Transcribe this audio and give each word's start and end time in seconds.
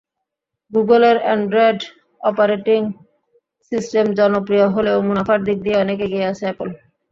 গুগলের 0.71 1.17
Android 1.21 1.79
operating 2.21 2.81
system 3.71 4.05
জনপ্রিয় 4.19 4.65
হলেও 4.75 4.97
মুনাফার 5.07 5.39
দিক 5.47 5.57
দিয়ে 5.65 5.81
অনেক 5.83 5.97
এগিয়ে 6.05 6.29
আছে 6.31 6.43
অ্যাপল। 6.47 6.69